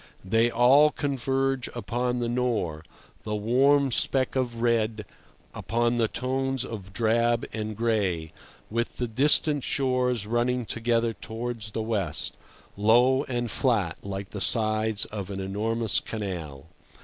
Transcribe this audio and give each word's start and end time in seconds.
They 0.25 0.49
all 0.49 0.89
converge 0.89 1.67
upon 1.75 2.17
the 2.17 2.27
Nore, 2.27 2.83
the 3.21 3.35
warm 3.35 3.91
speck 3.91 4.35
of 4.35 4.59
red 4.59 5.05
upon 5.53 5.97
the 5.97 6.07
tones 6.07 6.65
of 6.65 6.91
drab 6.91 7.45
and 7.53 7.77
gray, 7.77 8.33
with 8.71 8.97
the 8.97 9.05
distant 9.07 9.63
shores 9.63 10.25
running 10.25 10.65
together 10.65 11.13
towards 11.13 11.69
the 11.73 11.83
west, 11.83 12.35
low 12.75 13.25
and 13.25 13.51
flat, 13.51 13.95
like 14.01 14.31
the 14.31 14.41
sides 14.41 15.05
of 15.05 15.29
an 15.29 15.39
enormous 15.39 15.99
canal. 15.99 16.69